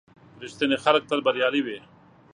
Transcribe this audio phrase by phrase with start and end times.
[0.41, 1.79] •رښتیني خلک تل بریالي وي.